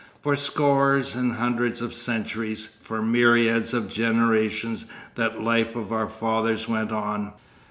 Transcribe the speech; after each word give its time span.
For 0.23 0.35
scores 0.35 1.13
and 1.13 1.33
hundreds 1.33 1.79
of 1.79 1.93
centuries, 1.93 2.65
for 2.81 3.03
myriads 3.03 3.71
of 3.71 3.87
generations 3.87 4.87
that 5.13 5.43
life 5.43 5.75
of 5.75 5.91
our 5.91 6.07
fathers 6.09 6.67
went 6.67 6.91
on. 6.91 7.33